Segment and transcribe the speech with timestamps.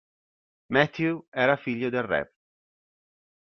[0.71, 2.31] Matthew era figlio del Rev.